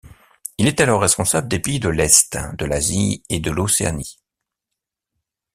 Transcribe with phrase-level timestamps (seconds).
[0.57, 4.17] Il est alors responsable des pays de l'Est, de l'Asie et de l'Océanie.